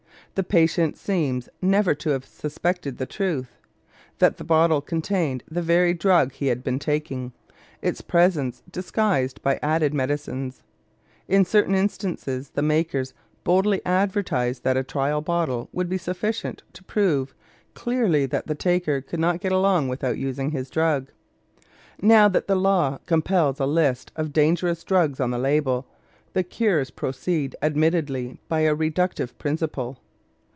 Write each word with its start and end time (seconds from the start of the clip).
The 0.33 0.43
patient 0.45 0.95
seems 0.95 1.49
never 1.61 1.93
to 1.95 2.11
have 2.11 2.23
suspected 2.23 2.97
the 2.97 3.05
truth 3.05 3.51
that 4.19 4.37
the 4.37 4.45
bottle 4.45 4.79
contained 4.79 5.43
the 5.51 5.61
very 5.61 5.93
drug 5.93 6.31
he 6.31 6.47
had 6.47 6.63
been 6.63 6.79
taking, 6.79 7.33
its 7.81 7.99
presence 7.99 8.63
disguised 8.71 9.41
by 9.41 9.59
added 9.61 9.93
medicines. 9.93 10.63
In 11.27 11.43
certain 11.43 11.75
instances 11.75 12.49
the 12.51 12.61
makers 12.61 13.13
boldly 13.43 13.81
advertised 13.85 14.63
that 14.63 14.77
a 14.77 14.85
trial 14.85 15.19
bottle 15.19 15.67
would 15.73 15.89
be 15.89 15.97
sufficient 15.97 16.63
to 16.71 16.83
prove 16.85 17.35
clearly 17.73 18.25
that 18.25 18.47
the 18.47 18.55
taker 18.55 19.01
could 19.01 19.19
not 19.19 19.41
get 19.41 19.51
along 19.51 19.89
without 19.89 20.17
using 20.17 20.51
his 20.51 20.69
drug. 20.69 21.09
Now 22.01 22.29
that 22.29 22.47
the 22.47 22.55
law 22.55 22.99
compels 23.05 23.59
a 23.59 23.65
list 23.65 24.13
of 24.15 24.31
dangerous 24.31 24.85
drugs 24.85 25.19
on 25.19 25.31
the 25.31 25.37
label, 25.37 25.87
the 26.31 26.41
cures 26.43 26.89
proceed 26.89 27.53
admittedly 27.61 28.39
by 28.47 28.59
a 28.61 28.73
reductive 28.73 29.37
principle. 29.37 29.97